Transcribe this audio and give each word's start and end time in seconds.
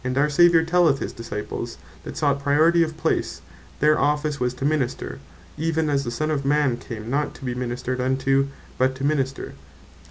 our 0.15 0.31
Saviour 0.31 0.63
telleth 0.63 0.97
his 0.97 1.13
Disciples, 1.13 1.77
that 2.03 2.17
sought 2.17 2.41
Priority 2.41 2.81
of 2.81 2.97
place, 2.97 3.39
their 3.81 3.99
Office 3.99 4.39
was 4.39 4.55
to 4.55 4.65
minister, 4.65 5.19
even 5.59 5.91
as 5.91 6.03
the 6.03 6.09
Son 6.09 6.31
of 6.31 6.43
man 6.43 6.75
came, 6.77 7.07
not 7.07 7.35
to 7.35 7.45
be 7.45 7.53
ministred 7.53 8.01
unto, 8.01 8.47
but 8.79 8.95
to 8.95 9.03
minister. 9.03 9.53